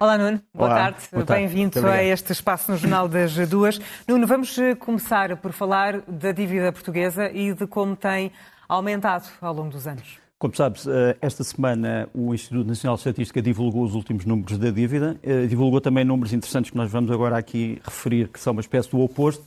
[0.00, 0.40] Olá, Nuno.
[0.54, 1.26] Boa Olá, tarde.
[1.26, 3.80] Bem-vindo a este espaço no Jornal das Duas.
[4.06, 8.30] Nuno, vamos eh, começar por falar da dívida portuguesa e de como tem
[8.68, 10.20] aumentado ao longo dos anos.
[10.38, 14.70] Como sabes, eh, esta semana o Instituto Nacional de Estatística divulgou os últimos números da
[14.70, 18.60] dívida, eh, divulgou também números interessantes que nós vamos agora aqui referir, que são uma
[18.60, 19.44] espécie do oposto.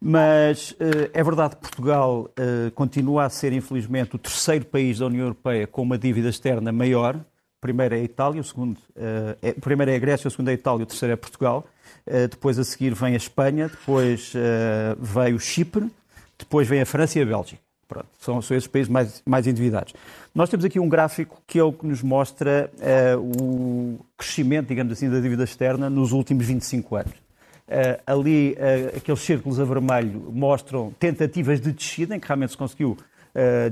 [0.00, 0.74] Mas
[1.12, 2.30] é verdade que Portugal
[2.74, 7.20] continua a ser, infelizmente, o terceiro país da União Europeia com uma dívida externa maior.
[7.60, 10.52] Primeiro é a Itália, o segundo eh, é, primeiro é a Grécia, o segundo é
[10.52, 11.66] a Itália, o terceiro é Portugal.
[12.06, 15.90] Eh, depois a seguir vem a Espanha, depois eh, veio o Chipre,
[16.38, 17.60] depois vem a França e a Bélgica.
[17.86, 19.92] Pronto, são, são esses países mais, mais endividados.
[20.34, 22.70] Nós temos aqui um gráfico que é o que nos mostra
[23.18, 27.14] o crescimento, digamos assim, da dívida externa nos últimos 25 anos.
[28.06, 28.56] Ali,
[28.96, 32.96] aqueles círculos a vermelho mostram tentativas de descida, em que realmente se conseguiu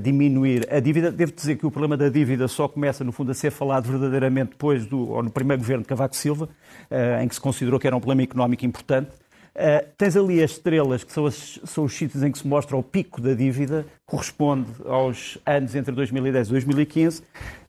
[0.01, 1.11] diminuir a dívida.
[1.11, 4.51] Devo dizer que o problema da dívida só começa, no fundo, a ser falado verdadeiramente
[4.51, 6.49] depois do, ou no primeiro governo de Cavaco Silva,
[6.89, 9.11] eh, em que se considerou que era um problema económico importante.
[9.55, 12.77] Uh, tens ali as estrelas, que são, as, são os sítios em que se mostra
[12.77, 17.23] o pico da dívida, corresponde aos anos entre 2010 e 2015.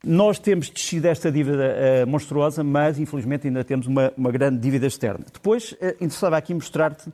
[0.05, 4.87] Nós temos descido esta dívida uh, monstruosa, mas infelizmente ainda temos uma, uma grande dívida
[4.87, 5.25] externa.
[5.33, 7.11] Depois, uh, interessava aqui mostrar-te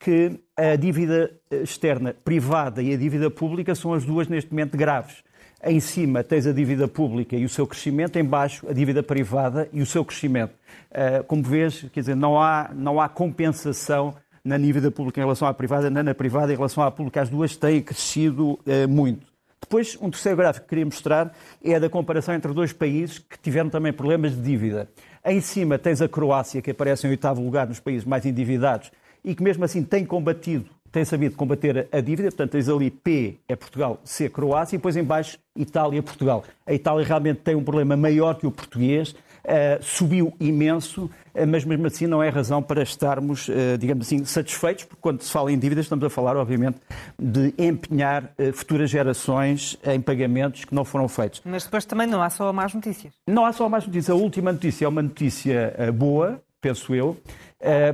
[0.00, 5.22] que a dívida externa privada e a dívida pública são as duas neste momento graves.
[5.62, 9.68] Em cima tens a dívida pública e o seu crescimento, em baixo a dívida privada
[9.74, 10.54] e o seu crescimento.
[10.90, 15.46] Uh, como vês, quer dizer, não há, não há compensação na dívida pública em relação
[15.46, 17.20] à privada, nem na privada em relação à pública.
[17.20, 19.26] As duas têm crescido uh, muito.
[19.60, 23.68] Depois, um terceiro gráfico que queria mostrar é da comparação entre dois países que tiveram
[23.68, 24.88] também problemas de dívida.
[25.22, 28.90] Em cima tens a Croácia, que aparece em oitavo lugar nos países mais endividados
[29.24, 33.36] e que mesmo assim tem combatido tem sabido combater a dívida, portanto tens ali P
[33.48, 36.44] é Portugal, C Croácia e depois em baixo Itália Portugal.
[36.66, 39.10] A Itália realmente tem um problema maior que o português,
[39.44, 44.24] uh, subiu imenso, uh, mas mesmo assim não é razão para estarmos, uh, digamos assim,
[44.24, 46.78] satisfeitos, porque quando se fala em dívidas estamos a falar, obviamente,
[47.18, 51.40] de empenhar futuras gerações em pagamentos que não foram feitos.
[51.44, 53.12] Mas depois também não há só más notícias.
[53.26, 54.10] Não há só más notícias.
[54.10, 57.16] A última notícia é uma notícia boa, penso eu,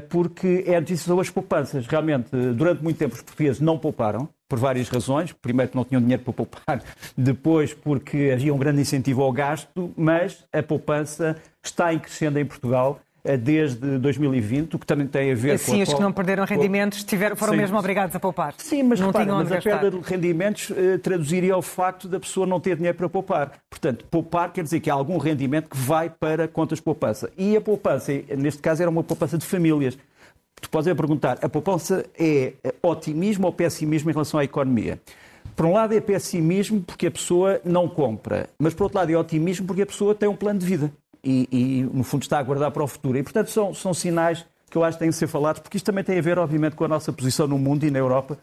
[0.09, 1.87] porque é notícia sobre as poupanças.
[1.87, 5.33] Realmente, durante muito tempo os portugueses não pouparam, por várias razões.
[5.33, 6.83] Primeiro, que não tinham dinheiro para poupar,
[7.17, 12.45] depois, porque havia um grande incentivo ao gasto, mas a poupança está em crescendo em
[12.45, 13.01] Portugal
[13.35, 15.73] desde 2020, o que também tem a ver com...
[15.73, 17.59] Sim, os que não perderam rendimentos tiveram, foram Sim.
[17.59, 18.55] mesmo obrigados a poupar.
[18.59, 22.47] Sim, mas, não repara, mas a perda de rendimentos eh, traduziria ao facto da pessoa
[22.47, 23.53] não ter dinheiro para poupar.
[23.71, 27.31] Portanto, poupar quer dizer que há algum rendimento que vai para contas de poupança.
[27.39, 29.97] E a poupança, neste caso, era uma poupança de famílias.
[30.61, 35.01] Tu podes perguntar, a poupança é otimismo ou pessimismo em relação à economia?
[35.55, 39.17] Por um lado é pessimismo porque a pessoa não compra, mas por outro lado é
[39.17, 40.93] otimismo porque a pessoa tem um plano de vida
[41.27, 43.19] e, e no fundo está a guardar para o futuro.
[43.19, 45.87] E portanto são, são sinais que eu acho que têm de ser falados, porque isto
[45.87, 48.39] também tem a ver, obviamente, com a nossa posição no mundo e na Europa,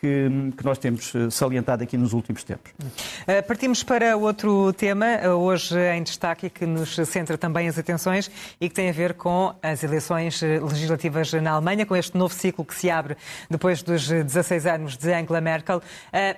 [0.00, 2.72] que, que, nós temos salientado aqui nos últimos tempos.
[2.72, 8.30] Uh, partimos para outro tema, hoje em destaque, que nos centra também as atenções
[8.60, 12.64] e que tem a ver com as eleições legislativas na Alemanha, com este novo ciclo
[12.64, 13.16] que se abre
[13.50, 15.82] depois dos 16 anos de Angela Merkel.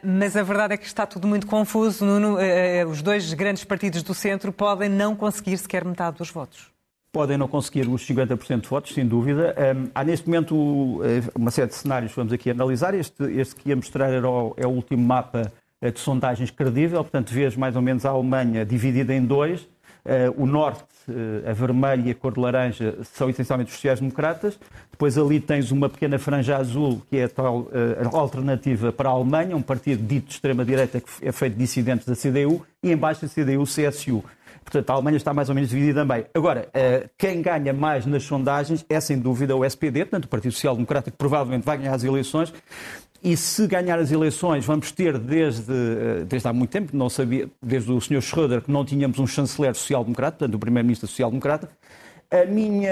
[0.02, 2.04] mas a verdade é que está tudo muito confuso.
[2.04, 2.36] Nuno,
[2.90, 6.73] os dois grandes partidos do centro podem não conseguir sequer metade dos votos
[7.14, 9.54] podem não conseguir os 50% de votos, sem dúvida.
[9.56, 11.00] Um, há neste momento
[11.32, 12.92] uma série de cenários que vamos aqui analisar.
[12.92, 17.32] Este, este que ia mostrar era o, é o último mapa de sondagens credível, portanto,
[17.32, 19.68] vês mais ou menos a Alemanha dividida em dois.
[20.06, 24.58] Uh, o norte, uh, a vermelha e a cor de laranja, são essencialmente os sociais-democratas.
[24.90, 27.70] Depois ali tens uma pequena franja azul, que é a tal uh,
[28.12, 32.14] alternativa para a Alemanha, um partido dito de extrema-direita que é feito de dissidentes da
[32.14, 34.22] CDU, e embaixo a CDU-CSU.
[34.62, 36.24] Portanto, a Alemanha está mais ou menos dividida também.
[36.34, 36.68] Agora,
[37.18, 41.10] quem ganha mais nas sondagens é, sem dúvida, o SPD, portanto, o Partido Social Democrata,
[41.10, 42.50] que provavelmente vai ganhar as eleições.
[43.24, 45.72] E se ganhar as eleições, vamos ter desde,
[46.28, 48.20] desde há muito tempo, não sabia, desde o Sr.
[48.20, 51.70] Schröder, que não tínhamos um chanceler social-democrata, portanto, o primeiro-ministro social-democrata.
[52.30, 52.90] A minha,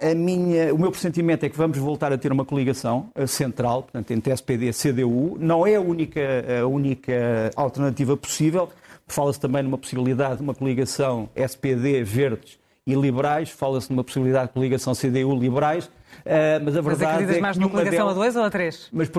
[0.00, 4.10] a minha, o meu pressentimento é que vamos voltar a ter uma coligação central, portanto,
[4.12, 5.36] entre SPD e CDU.
[5.38, 6.20] Não é a única,
[6.62, 8.70] a única alternativa possível.
[9.06, 14.52] Fala-se também numa possibilidade de uma coligação SPD, Verdes e Liberais, fala-se numa possibilidade de
[14.54, 15.90] coligação CDU-Liberais, uh,
[16.62, 18.88] mas a verdade mas é mais numa coligação delas, a dois ou a três?
[18.92, 19.10] Mas.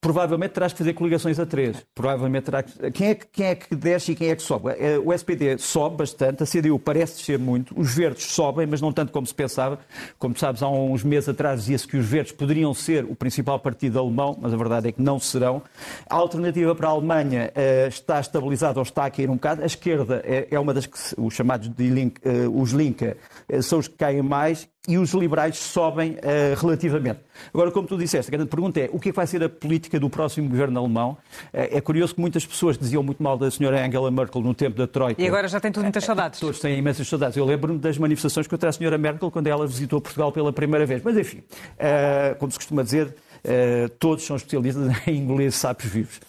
[0.00, 1.76] Provavelmente terás que fazer coligações a três.
[1.94, 2.90] Provavelmente terá que...
[2.90, 4.70] Quem é que, quem é que desce e quem é que sobe?
[4.70, 8.92] Eh, o SPD sobe bastante, a CDU parece descer muito, os verdes sobem, mas não
[8.92, 9.78] tanto como se pensava.
[10.18, 13.98] Como sabes, há uns meses atrás dizia-se que os verdes poderiam ser o principal partido
[13.98, 15.62] alemão, mas a verdade é que não serão.
[16.08, 19.62] A alternativa para a Alemanha uh, está estabilizada ou está a cair um bocado.
[19.62, 23.16] A esquerda é, é uma das que, os chamados de link, uh, os Linke,
[23.52, 27.20] uh, são os que caem mais e os liberais sobem uh, relativamente.
[27.52, 29.48] Agora, como tu disseste, a grande pergunta é o que, é que vai ser a
[29.48, 31.18] política do próximo governo alemão?
[31.52, 34.78] Uh, é curioso que muitas pessoas diziam muito mal da senhora Angela Merkel no tempo
[34.78, 35.20] da Troika.
[35.20, 36.40] E agora já tem tudo muitas saudades.
[36.40, 37.36] Todos têm imensas saudades.
[37.36, 41.02] Eu lembro-me das manifestações contra a senhora Merkel quando ela visitou Portugal pela primeira vez.
[41.04, 46.20] Mas, enfim, uh, como se costuma dizer, Uh, todos são especialistas em engolir sapos vivos.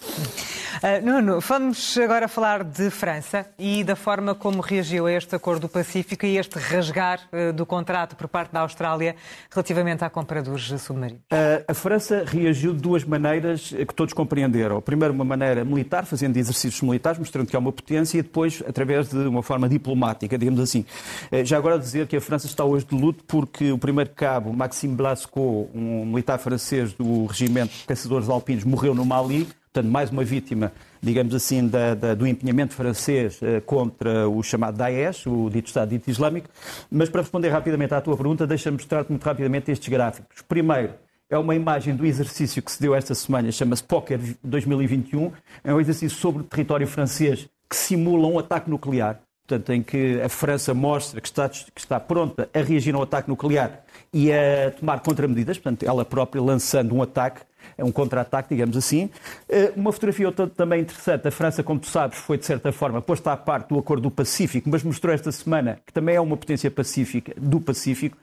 [0.82, 5.62] Uh, Nuno, vamos agora falar de França e da forma como reagiu a este acordo
[5.62, 9.14] do Pacífico e este rasgar uh, do contrato por parte da Austrália
[9.50, 11.22] relativamente à compra dos submarinos.
[11.68, 14.80] a França reagiu de duas maneiras que todos compreenderam.
[14.80, 19.08] Primeiro, uma maneira militar, fazendo exercícios militares, mostrando que é uma potência, e depois, através
[19.08, 20.84] de uma forma diplomática, digamos assim.
[21.44, 24.94] já agora dizer que a França está hoje de luto porque o primeiro cabo, Maxime
[24.94, 30.22] Blasco, um militar francês do regimento de caçadores alpinos morreu no Mali, portanto, mais uma
[30.24, 35.66] vítima, digamos assim, da, da, do empenhamento francês uh, contra o chamado Daesh, o dito
[35.66, 36.48] Estado dito Islâmico.
[36.90, 40.42] Mas para responder rapidamente à tua pergunta, deixa-me mostrar-te muito rapidamente estes gráficos.
[40.42, 40.94] Primeiro,
[41.28, 45.32] é uma imagem do exercício que se deu esta semana, chama-se Poker 2021.
[45.64, 49.20] É um exercício sobre o território francês que simula um ataque nuclear
[49.52, 53.28] portanto, em que a França mostra que está, que está pronta a reagir ao ataque
[53.28, 57.42] nuclear e a tomar contramedidas, portanto, ela própria lançando um ataque,
[57.78, 59.10] um contra-ataque, digamos assim.
[59.48, 63.32] Eh, uma fotografia também interessante, a França, como tu sabes, foi de certa forma posta
[63.32, 66.70] à parte do Acordo do Pacífico, mas mostrou esta semana que também é uma potência
[66.70, 68.16] pacífica, do Pacífico,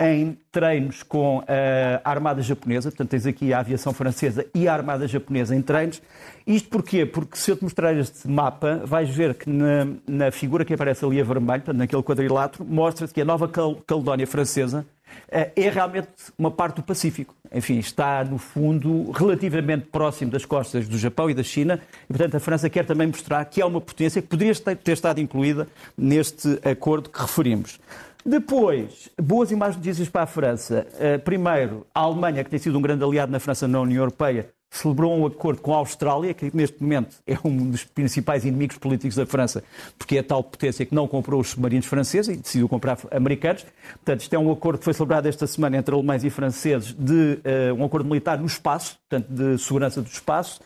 [0.00, 5.06] em treinos com a Armada Japonesa, portanto tens aqui a aviação francesa e a Armada
[5.06, 6.00] Japonesa em treinos.
[6.46, 7.04] Isto porquê?
[7.04, 11.04] Porque se eu te mostrar este mapa, vais ver que na, na figura que aparece
[11.04, 14.86] ali a vermelho, portanto, naquele quadrilátero, mostra-se que a Nova Caledónia Francesa
[15.30, 16.08] eh, é realmente
[16.38, 17.34] uma parte do Pacífico.
[17.52, 22.36] Enfim, está, no fundo, relativamente próximo das costas do Japão e da China, e, portanto,
[22.36, 25.68] a França quer também mostrar que é uma potência que poderia ter estado incluída
[25.98, 27.78] neste acordo que referimos.
[28.24, 30.86] Depois, boas e más notícias para a França.
[30.94, 34.50] Uh, primeiro, a Alemanha, que tem sido um grande aliado na França na União Europeia,
[34.70, 39.16] celebrou um acordo com a Austrália, que neste momento é um dos principais inimigos políticos
[39.16, 39.64] da França,
[39.98, 43.66] porque é a tal potência que não comprou os submarinos franceses e decidiu comprar americanos.
[43.94, 47.40] Portanto, isto é um acordo que foi celebrado esta semana entre alemães e franceses de
[47.72, 50.60] uh, um acordo militar no espaço, portanto, de segurança do espaço.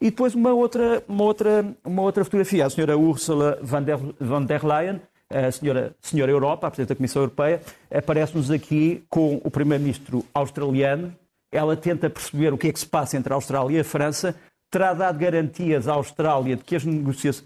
[0.00, 2.64] E depois uma outra, uma outra, uma outra fotografia.
[2.64, 6.96] A senhora Ursula von der, von der Leyen a senhora, senhora Europa, a Presidente da
[6.96, 7.60] Comissão Europeia,
[7.92, 11.14] aparece-nos aqui com o Primeiro-Ministro australiano.
[11.52, 14.34] Ela tenta perceber o que é que se passa entre a Austrália e a França,
[14.70, 16.84] terá dado garantias à Austrália de que as,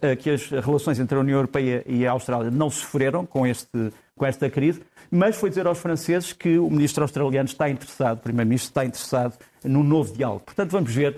[0.03, 3.93] eh, que as relações entre a União Europeia e a Austrália não sofreram com, este,
[4.15, 8.23] com esta crise, mas foi dizer aos franceses que o ministro australiano está interessado, o
[8.23, 10.43] primeiro-ministro está interessado num novo diálogo.
[10.45, 11.17] Portanto, vamos ver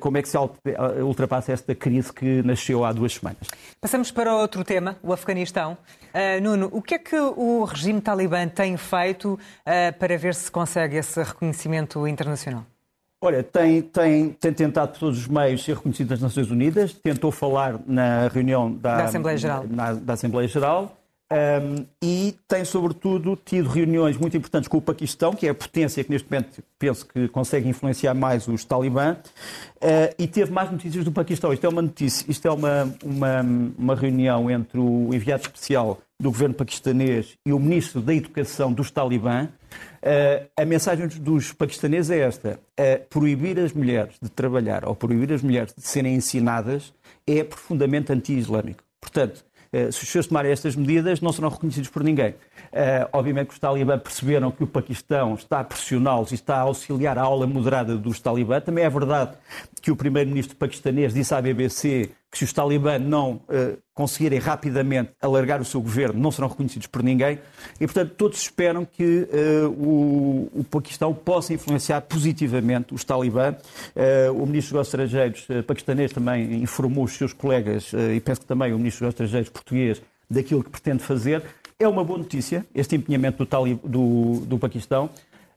[0.00, 3.48] como é que se eh, ultrapassa esta crise que nasceu há duas semanas.
[3.80, 5.76] Passamos para outro tema, o Afeganistão.
[6.14, 10.50] Uh, Nuno, o que é que o regime talibã tem feito uh, para ver se
[10.50, 12.64] consegue esse reconhecimento internacional?
[13.20, 17.32] Olha, tem, tem, tem tentado por todos os meios ser reconhecido nas Nações Unidas, tentou
[17.32, 19.64] falar na reunião da, da Assembleia Geral.
[19.68, 20.96] Na, da Assembleia Geral
[21.32, 26.04] um, e tem, sobretudo, tido reuniões muito importantes com o Paquistão, que é a potência
[26.04, 29.16] que neste momento penso que consegue influenciar mais os talibã,
[29.76, 31.52] uh, e teve mais notícias do Paquistão.
[31.52, 33.40] Isto é uma notícia, isto é uma, uma,
[33.76, 38.90] uma reunião entre o enviado especial do governo paquistanês e o ministro da Educação dos
[38.90, 39.48] talibã.
[40.02, 45.32] Uh, a mensagem dos paquistaneses é esta: uh, proibir as mulheres de trabalhar ou proibir
[45.32, 46.94] as mulheres de serem ensinadas
[47.26, 48.84] é profundamente anti-islâmico.
[49.00, 49.44] Portanto,
[49.92, 52.30] se os senhores tomarem estas medidas, não serão reconhecidos por ninguém.
[52.30, 56.60] Uh, obviamente que os talibã perceberam que o Paquistão está a pressioná-los e está a
[56.60, 58.60] auxiliar a aula moderada dos talibã.
[58.60, 59.32] Também é verdade
[59.80, 65.10] que o primeiro-ministro paquistanês disse à BBC que se os talibã não uh, conseguirem rapidamente
[65.20, 67.38] alargar o seu governo, não serão reconhecidos por ninguém.
[67.80, 73.54] E, portanto, todos esperam que uh, o, o, Paquistão possa influenciar positivamente os talibã.
[74.34, 78.78] o ministro dos Estrangeiros paquistanês também informou os seus colegas, e penso que também o
[78.78, 81.42] ministro dos Estrangeiros português, daquilo que pretende fazer.
[81.78, 85.10] É uma boa notícia este empenhamento do, talib, do, do Paquistão.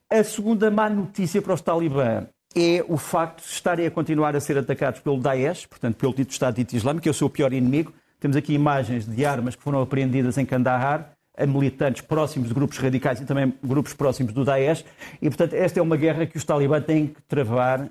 [0.09, 2.27] A segunda má notícia para os talibã
[2.61, 6.31] é o facto de estarem a continuar a ser atacados pelo Daesh, portanto, pelo dito
[6.31, 7.93] Estado dito Islâmico, que é o seu pior inimigo.
[8.19, 11.11] Temos aqui imagens de armas que foram apreendidas em Kandahar.
[11.39, 14.83] A militantes próximos de grupos radicais e também grupos próximos do Daesh.
[15.21, 17.87] E, portanto, esta é uma guerra que os talibãs têm que travar um,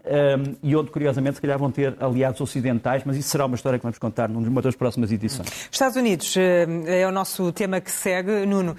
[0.63, 3.83] e onde, curiosamente, se calhar vão ter aliados ocidentais, mas isso será uma história que
[3.83, 5.49] vamos contar numa das próximas edições.
[5.71, 8.45] Estados Unidos é o nosso tema que segue.
[8.47, 8.77] Nuno,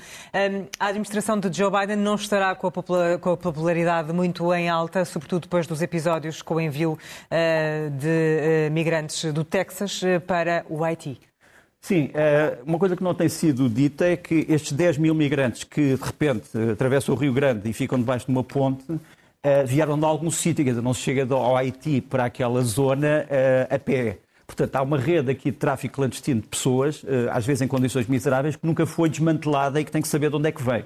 [0.80, 5.66] a administração de Joe Biden não estará com a popularidade muito em alta, sobretudo depois
[5.66, 6.98] dos episódios com o envio
[7.98, 11.29] de migrantes do Texas para o Haiti.
[11.82, 15.64] Sim, eh, uma coisa que não tem sido dita é que estes 10 mil migrantes
[15.64, 18.86] que de repente atravessam o Rio Grande e ficam debaixo de uma ponte
[19.42, 23.26] eh, vieram de algum sítio, quer dizer, não se chega ao Haiti para aquela zona
[23.30, 24.18] eh, a pé.
[24.46, 28.56] Portanto, há uma rede aqui de tráfico clandestino de pessoas, às vezes em condições miseráveis,
[28.56, 30.84] que nunca foi desmantelada e que tem que saber de onde é que vem.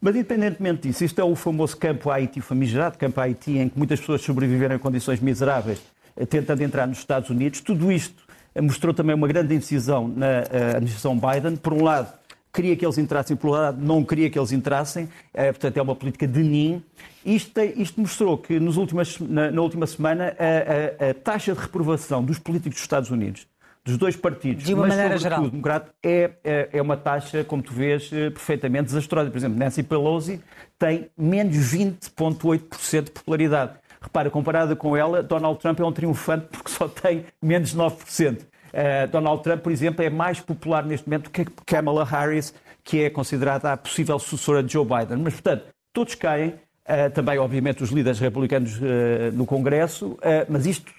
[0.00, 3.76] Mas, independentemente disso, isto é o famoso campo Haiti, o famigerado campo Haiti, em que
[3.76, 5.80] muitas pessoas sobreviveram em condições miseráveis,
[6.28, 7.60] tentando entrar nos Estados Unidos.
[7.60, 11.56] Tudo isto mostrou também uma grande indecisão na eh, administração Biden.
[11.56, 12.12] Por um lado,
[12.52, 15.08] queria que eles entrassem, por outro lado, não queria que eles entrassem.
[15.32, 16.82] É, portanto, é uma política de NIM.
[17.24, 21.60] Isto, isto mostrou que nos últimas, na, na última semana a, a, a, taxa de
[21.60, 23.46] reprovação dos políticos dos Estados Unidos,
[23.84, 25.48] dos dois partidos, de uma mas maneira geral.
[25.48, 29.30] democrata, é, é, é, uma taxa, como tu vês, eh, perfeitamente desastrosa.
[29.30, 30.40] Por exemplo, Nancy Pelosi
[30.78, 33.79] tem menos 20,8% de popularidade.
[34.02, 38.40] Repara, comparada com ela, Donald Trump é um triunfante porque só tem menos 9%.
[38.40, 43.02] Uh, eh, Donald Trump, por exemplo, é mais popular neste momento que Kamala Harris, que
[43.02, 45.18] é considerada a possível sucessora de Joe Biden.
[45.18, 46.54] Mas, portanto, todos caem.
[46.88, 50.90] Uh, também, obviamente, os líderes republicanos uh, no Congresso, mas isto,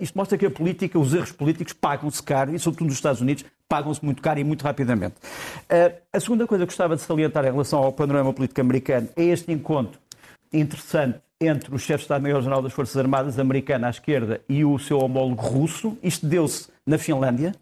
[0.00, 3.44] isto, mostra que a política, os erros políticos pagam-se caro, e sobretudo nos Estados Unidos,
[3.68, 5.16] pagam-se muito caro e muito rapidamente.
[6.10, 9.52] a segunda coisa que gostava de salientar em relação ao panorama político americano é este
[9.52, 9.98] encontro
[10.50, 14.98] interessante entre o chefe de Estado-Maior-General das Forças Armadas americana à esquerda e o seu
[14.98, 15.96] homólogo russo.
[16.02, 17.54] Isto deu-se na Finlândia.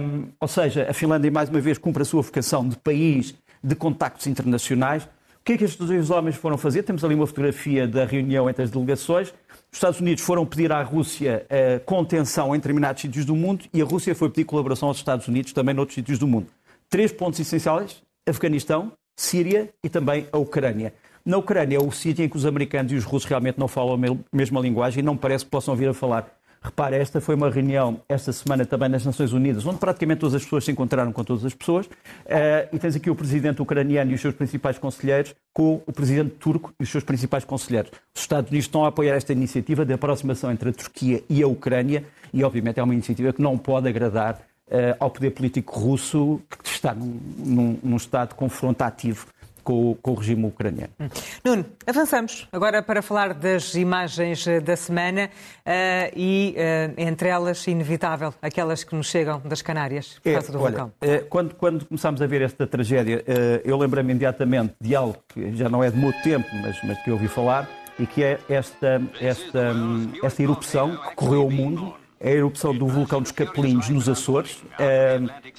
[0.00, 3.74] Um, ou seja, a Finlândia, mais uma vez, cumpre a sua vocação de país de
[3.74, 5.04] contactos internacionais.
[5.04, 5.08] O
[5.44, 6.82] que é que estes dois homens foram fazer?
[6.82, 9.28] Temos ali uma fotografia da reunião entre as delegações.
[9.70, 13.80] Os Estados Unidos foram pedir à Rússia uh, contenção em determinados sítios do mundo e
[13.80, 16.48] a Rússia foi pedir colaboração aos Estados Unidos também noutros sítios do mundo.
[16.88, 20.92] Três pontos essenciais: Afeganistão, Síria e também a Ucrânia.
[21.28, 24.02] Na Ucrânia é o sítio em que os americanos e os russos realmente não falam
[24.02, 26.26] a mesma linguagem e não parece que possam vir a falar.
[26.62, 30.42] Repare, esta foi uma reunião esta semana também nas Nações Unidas, onde praticamente todas as
[30.42, 31.84] pessoas se encontraram com todas as pessoas.
[31.84, 36.30] Uh, e tens aqui o presidente ucraniano e os seus principais conselheiros com o presidente
[36.30, 37.90] turco e os seus principais conselheiros.
[38.14, 41.46] Os Estados Unidos estão a apoiar esta iniciativa de aproximação entre a Turquia e a
[41.46, 46.40] Ucrânia e, obviamente, é uma iniciativa que não pode agradar uh, ao poder político russo,
[46.48, 49.26] que está num, num, num estado confrontativo
[49.68, 50.94] com, com, o regime ucraniano.
[50.98, 51.08] Hum.
[51.44, 57.66] Nuno, avançamos agora para falar das imagens eh, da semana uh, e, uh, entre elas,
[57.66, 60.92] inevitável, aquelas que nos chegam das Canárias por é, causa do olha, vulcão.
[61.02, 63.22] Uh, quando, quando começámos a ver esta tragédia,
[63.62, 67.10] eu lembrei-me imediatamente de algo que já não é de muito tempo, mas, mas que
[67.10, 71.94] eu ouvi falar, e que é esta, esta, hum, esta erupção que correu o mundo
[72.22, 74.62] a erupção do vulcão dos Capelinhos nos Açores.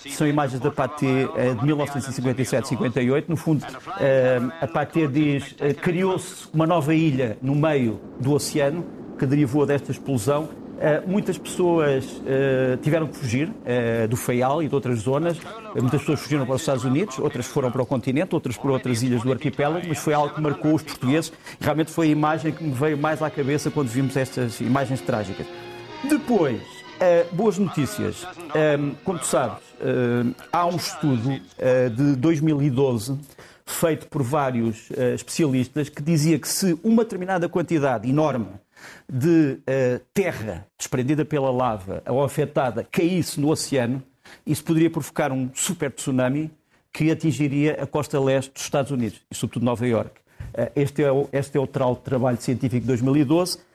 [0.09, 3.25] são imagens da Pathé uh, de 1957-58.
[3.27, 3.65] No fundo,
[4.61, 8.85] a Pathé diz uh, criou-se uma nova ilha no meio do oceano
[9.17, 10.49] que derivou desta explosão.
[10.79, 15.37] Uh, muitas pessoas uh, tiveram que fugir uh, do Faial e de outras zonas.
[15.75, 19.03] muitas pessoas fugiram para os Estados Unidos, outras foram para o continente, outras para outras
[19.03, 21.33] ilhas do arquipélago, mas foi algo que marcou os portugueses.
[21.59, 25.45] Realmente foi a imagem que me veio mais à cabeça quando vimos estas imagens trágicas.
[26.07, 28.23] Depois, uh, boas notícias.
[28.23, 33.19] Um, como tu sabes, uh, há um estudo uh, de 2012
[33.65, 38.47] feito por vários especialistas que dizia que se uma determinada quantidade enorme
[39.07, 39.59] de
[40.11, 44.01] terra desprendida pela lava ou afetada caísse no oceano,
[44.43, 46.49] isso poderia provocar um super tsunami
[46.91, 50.19] que atingiria a costa leste dos Estados Unidos e, sobretudo, Nova Iorque.
[50.75, 53.68] Este é o, este é o trabalho científico de 2012 eh,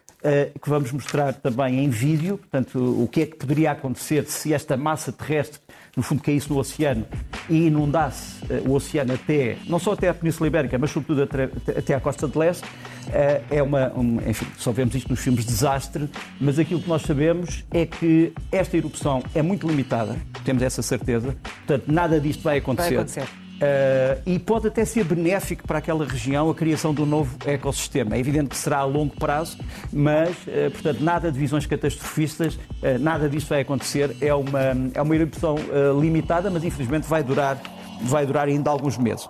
[0.61, 4.77] que vamos mostrar também em vídeo, portanto, o que é que poderia acontecer se esta
[4.77, 5.61] massa terrestre,
[5.95, 7.07] no fundo, caísse no oceano
[7.49, 11.29] e inundasse eh, o oceano até, não só até a Península Ibérica, mas sobretudo
[11.77, 12.65] até à costa de leste.
[13.13, 16.09] Eh, é uma, um, enfim, só vemos isto nos filmes de desastre,
[16.41, 21.37] mas aquilo que nós sabemos é que esta erupção é muito limitada, temos essa certeza,
[21.67, 22.95] portanto, nada disto vai acontecer.
[22.95, 23.44] Vai acontecer.
[23.55, 28.17] Uh, e pode até ser benéfico para aquela região a criação de um novo ecossistema.
[28.17, 29.59] É evidente que será a longo prazo,
[29.93, 34.17] mas, uh, portanto, nada de visões catastrofistas, uh, nada disso vai acontecer.
[34.21, 34.61] É uma,
[34.93, 35.57] é uma erupção
[36.01, 37.61] limitada, mas infelizmente vai durar,
[38.03, 39.29] vai durar ainda alguns meses.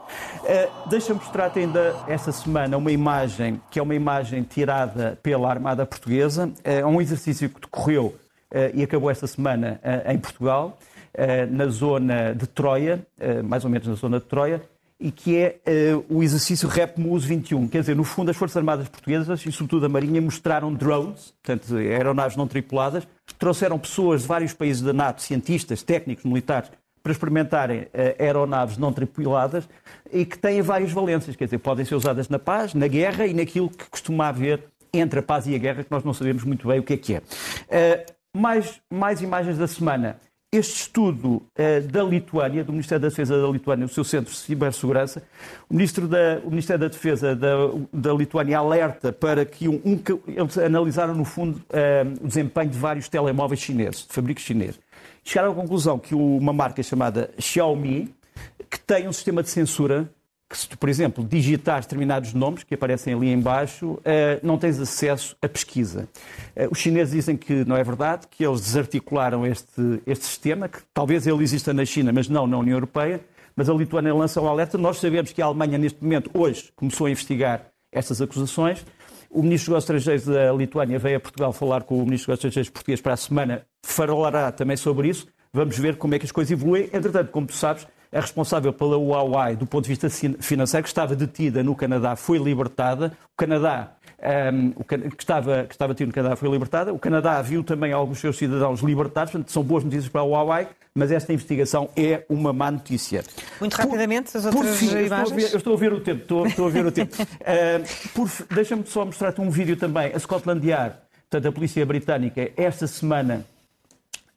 [0.88, 6.50] Deixa-me mostrar-te ainda esta semana uma imagem, que é uma imagem tirada pela Armada Portuguesa.
[6.64, 8.14] É um exercício que decorreu
[8.73, 10.78] e acabou esta semana em Portugal.
[11.50, 13.06] Na zona de Troia,
[13.44, 14.62] mais ou menos na zona de Troia,
[14.99, 15.59] e que é
[16.09, 17.68] o exercício REPMUS 21.
[17.68, 21.76] Quer dizer, no fundo, as Forças Armadas Portuguesas, e sobretudo a Marinha, mostraram drones, portanto,
[21.76, 23.06] aeronaves não tripuladas,
[23.38, 26.71] trouxeram pessoas de vários países da NATO, cientistas, técnicos, militares,
[27.02, 27.87] para experimentarem
[28.18, 29.68] aeronaves não tripuladas
[30.11, 33.35] e que têm várias valências, quer dizer, podem ser usadas na paz, na guerra e
[33.35, 36.66] naquilo que costuma haver entre a paz e a guerra, que nós não sabemos muito
[36.66, 38.06] bem o que é que é.
[38.35, 40.16] Mais, mais imagens da semana.
[40.56, 44.38] Este estudo uh, da Lituânia, do Ministério da Defesa da Lituânia, o seu Centro de
[44.38, 45.20] Cibersegurança,
[45.68, 47.56] o, Ministro da, o Ministério da Defesa da,
[47.92, 52.78] da Lituânia alerta para que um, um, eles analisaram, no fundo, uh, o desempenho de
[52.78, 54.78] vários telemóveis chineses, de fabricos chineses.
[55.25, 58.14] Chegaram à conclusão que uma marca chamada Xiaomi,
[58.70, 60.08] que tem um sistema de censura
[60.54, 64.78] que se tu, por exemplo, digitares determinados nomes que aparecem ali embaixo, eh, não tens
[64.78, 66.08] acesso à pesquisa.
[66.54, 70.78] Eh, os chineses dizem que não é verdade, que eles desarticularam este, este sistema, que
[70.94, 73.20] talvez ele exista na China, mas não na União Europeia,
[73.56, 74.78] mas a Lituânia lança um alerta.
[74.78, 78.87] Nós sabemos que a Alemanha, neste momento, hoje, começou a investigar estas acusações.
[79.28, 82.70] O Ministro dos Estrangeiros da Lituânia veio a Portugal falar com o Ministro dos Estrangeiros
[82.70, 85.26] português para a semana, falará também sobre isso.
[85.52, 86.88] Vamos ver como é que as coisas evoluem.
[86.92, 91.16] Entretanto, como tu sabes, a responsável pela Huawei do ponto de vista financeiro, que estava
[91.16, 93.12] detida no Canadá, foi libertada.
[93.33, 93.92] O Canadá,
[94.52, 96.92] um, o, que, estava, que estava detido no Canadá, foi libertada.
[96.92, 100.68] O Canadá viu também alguns seus cidadãos libertados, portanto, são boas notícias para a Huawei,
[100.94, 103.25] mas esta investigação é uma má notícia.
[103.59, 105.11] Muito rapidamente, por, as outras por fim, imagens.
[105.12, 107.16] Eu estou, ver, eu estou, a ver, o tempo, estou, estou a ver o tempo.
[107.21, 110.12] uh, Deixa-me só mostrar-te um vídeo também.
[110.14, 110.94] A Scotland Yard,
[111.28, 113.44] portanto, a polícia britânica, esta semana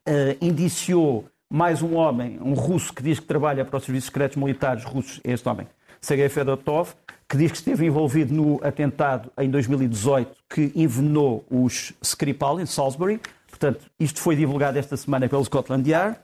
[0.08, 4.38] uh, indiciou mais um homem, um russo que diz que trabalha para os serviços secretos
[4.38, 5.68] militares russos, é este homem,
[6.02, 6.94] Sergei Fedotov,
[7.28, 13.20] que diz que esteve envolvido no atentado em 2018 que envenenou os Skripal em Salisbury.
[13.50, 16.18] Portanto, isto foi divulgado esta semana pelo Scotland Yard.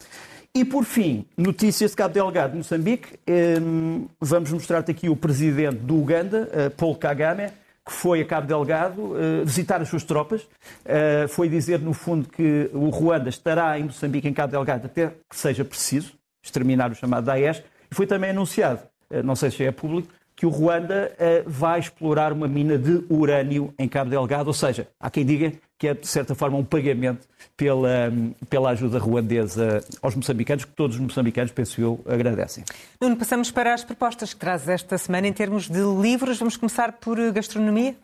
[0.56, 3.20] E, por fim, notícias de Cabo Delgado, de Moçambique.
[3.26, 7.50] Ehm, vamos mostrar-te aqui o presidente do Uganda, eh, Paul Kagame,
[7.86, 10.42] que foi a Cabo Delgado uh, visitar as suas tropas.
[10.42, 15.12] Uh, foi dizer, no fundo, que o Ruanda estará em Moçambique, em Cabo Delgado, até
[15.30, 17.62] que seja preciso exterminar o chamado Daesh.
[17.92, 18.80] E foi também anunciado,
[19.12, 23.72] uh, não sei se é público, que o Ruanda vai explorar uma mina de urânio
[23.78, 27.28] em Cabo Delgado, ou seja, há quem diga que é, de certa forma, um pagamento
[27.58, 28.10] pela,
[28.50, 32.64] pela ajuda ruandesa aos moçambicanos, que todos os moçambicanos, penso eu, agradecem.
[33.02, 36.40] Nuno, passamos para as propostas que traz esta semana em termos de livros.
[36.40, 37.98] Vamos começar por gastronomia?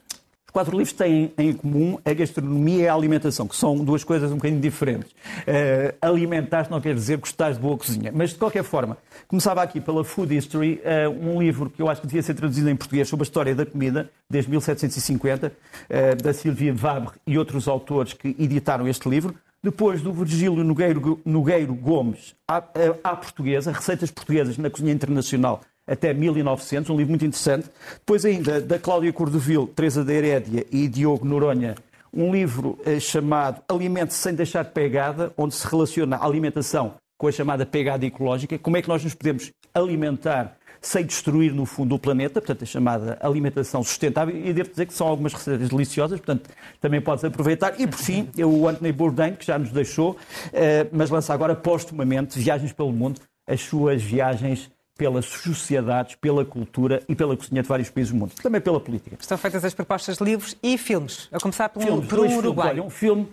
[0.49, 4.31] Os quatro livros têm em comum a gastronomia e a alimentação, que são duas coisas
[4.31, 5.11] um bocadinho diferentes.
[5.11, 9.79] Uh, alimentar não quer dizer gostar de boa cozinha, mas de qualquer forma, começava aqui
[9.79, 13.07] pela Food History, uh, um livro que eu acho que devia ser traduzido em português
[13.07, 18.35] sobre a história da comida, desde 1750, uh, da Sylvia Vabre e outros autores que
[18.39, 19.35] editaram este livro.
[19.61, 22.63] Depois do Virgílio Nogueiro, Nogueiro Gomes, à,
[23.03, 27.67] à portuguesa, receitas portuguesas na cozinha internacional até 1900, um livro muito interessante.
[27.95, 31.75] Depois ainda da Cláudia Cordovil, Teresa da Herédia e Diogo Noronha,
[32.13, 37.31] um livro eh, chamado Alimente sem deixar pegada, onde se relaciona a alimentação com a
[37.31, 41.99] chamada pegada ecológica, como é que nós nos podemos alimentar sem destruir, no fundo, o
[41.99, 44.35] planeta, portanto, a chamada alimentação sustentável.
[44.35, 46.49] E devo dizer que são algumas receitas deliciosas, portanto,
[46.79, 47.79] também podes aproveitar.
[47.79, 50.15] E, por fim, o Anthony Bourdain, que já nos deixou,
[50.53, 57.01] eh, mas lança agora, postumamente, Viagens pelo Mundo, as suas viagens pelas sociedades, pela cultura
[57.07, 58.33] e pela cozinha de vários países do mundo.
[58.43, 59.15] Também pela política.
[59.17, 61.29] Estão feitas as propostas de livros e filmes.
[61.31, 62.71] A começar por, filmes, por um Uruguai.
[62.71, 63.29] Olha, um filme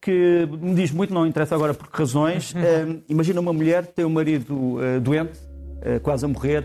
[0.00, 2.54] que me diz muito, não interessa agora por que razões.
[2.54, 2.60] Uhum.
[2.60, 6.64] Uh, imagina uma mulher tem um marido uh, doente, uh, quase a morrer,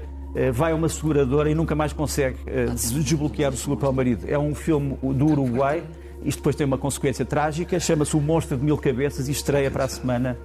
[0.51, 2.37] vai a uma seguradora e nunca mais consegue
[2.73, 4.25] desbloquear o seguro para o marido.
[4.27, 5.83] É um filme do Uruguai.
[6.23, 7.79] Isto depois tem uma consequência trágica.
[7.79, 10.35] Chama-se O Monstro de Mil Cabeças e estreia para a semana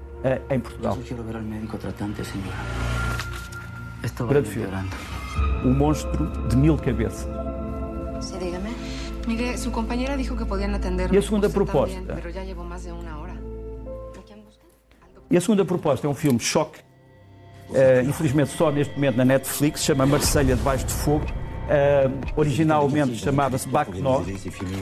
[0.50, 0.94] em Portugal.
[0.94, 3.07] Eu quero ver ao médico tratante, senhora.
[4.28, 4.68] Grande filme.
[5.64, 7.28] O monstro de mil cabeças.
[8.20, 8.70] Sí, dígame.
[9.26, 11.12] Mire, su compañera dijo que podían atender.
[11.12, 12.00] E a segunda proposta?
[15.30, 16.80] E a segunda proposta é um filme choque,
[17.68, 21.26] uh, infelizmente só neste momento na Netflix, chama Marselha Debaixo de Fogo.
[21.68, 24.24] Uh, originalmente chamava-se Bacnor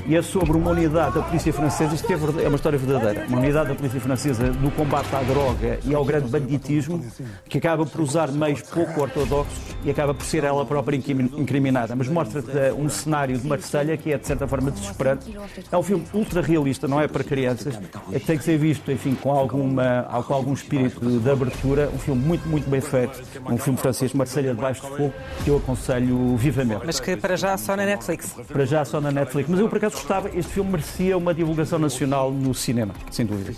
[0.06, 3.38] e é sobre uma unidade da polícia francesa, isto é, é uma história verdadeira, uma
[3.38, 7.04] unidade da polícia francesa no combate à droga e ao grande banditismo,
[7.48, 11.96] que acaba por usar meios pouco ortodoxos e acaba por ser ela própria incriminada.
[11.96, 15.36] Mas mostra-te um cenário de Marselha que é, de certa forma, desesperante.
[15.72, 17.80] É um filme ultra realista, não é para crianças,
[18.12, 21.90] é que tem que ser visto, enfim, com, alguma, com algum espírito de abertura.
[21.92, 23.20] Um filme muito, muito bem feito.
[23.44, 26.75] Um filme francês, Marselha debaixo de fogo, que eu aconselho vivamente.
[26.84, 28.34] Mas que para já só na Netflix.
[28.48, 29.48] Para já só na Netflix.
[29.48, 33.54] Mas eu por acaso gostava, este filme merecia uma divulgação nacional no cinema, sem dúvida.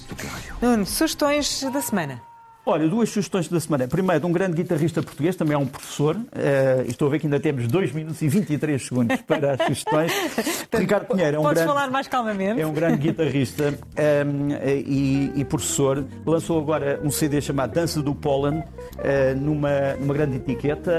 [0.61, 2.28] Nuno, sugestões da semana.
[2.71, 3.89] Olha, duas sugestões da semana.
[3.89, 6.17] Primeiro, um grande guitarrista português, também é um professor.
[6.17, 10.13] Uh, estou a ver que ainda temos 2 minutos e 23 segundos para as sugestões.
[10.77, 12.61] Ricardo Pinheiro é um Podes grande, falar mais calmamente.
[12.61, 16.05] É um grande guitarrista um, ehm, e, e, professor.
[16.27, 20.93] Lançou agora um CD chamado Dança do Pólen, uh, numa, numa grande etiqueta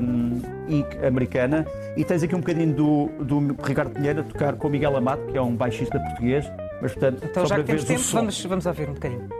[0.00, 1.66] um, ehm, americana.
[1.96, 5.26] E tens aqui um bocadinho do, do Ricardo Pinheiro a tocar com o Miguel Amato,
[5.26, 6.48] que é um baixista português.
[6.80, 9.39] Mas, portanto, então, já que temos tempo, vamos, vamos ouvir um bocadinho.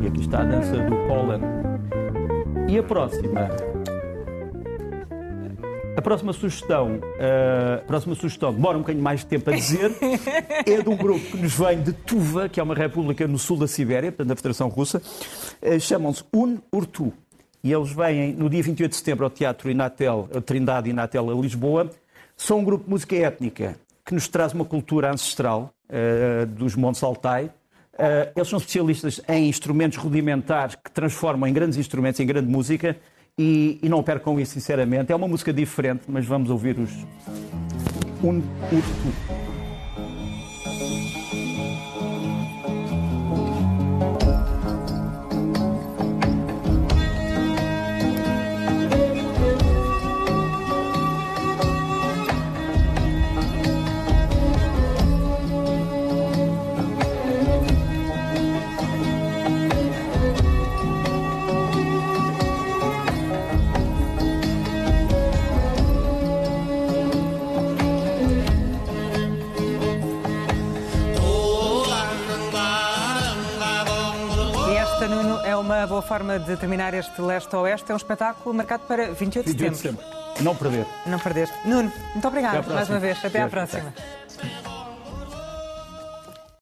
[0.00, 1.42] E aqui está a dança do Poland.
[2.68, 3.48] E a próxima?
[5.96, 9.90] A próxima sugestão, uh, a próxima sugestão, demora um bocadinho mais de tempo a dizer,
[10.66, 13.56] é de um grupo que nos vem de Tuva, que é uma república no sul
[13.56, 15.00] da Sibéria, portanto, da Federação Russa.
[15.62, 17.12] Uh, Chamam-se Un Urtu.
[17.66, 21.90] E eles vêm no dia 28 de setembro ao Teatro Inatel, Trindade Inatel, a Lisboa.
[22.36, 23.74] São um grupo de música étnica
[24.04, 27.46] que nos traz uma cultura ancestral uh, dos Montes Altai.
[27.46, 32.96] Uh, eles são especialistas em instrumentos rudimentares que transformam em grandes instrumentos, em grande música,
[33.36, 35.10] e, e não percam isso, sinceramente.
[35.10, 36.92] É uma música diferente, mas vamos ouvir os.
[76.16, 77.90] Forma de terminar este leste-oeste.
[77.90, 80.02] É um espetáculo marcado para 28 de 28 setembro.
[80.02, 80.44] De setembro.
[80.44, 80.86] Não perder.
[81.04, 81.48] Não perder.
[81.64, 83.22] Nuno, muito obrigado mais uma vez.
[83.22, 83.92] Até à próxima.